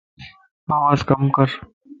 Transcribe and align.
آواز 0.75 0.99
ڪم 1.09 1.21
ڪر 1.35 1.47